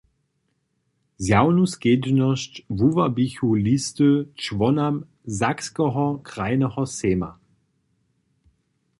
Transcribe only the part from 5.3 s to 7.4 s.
Sakskeho krajneho sejma.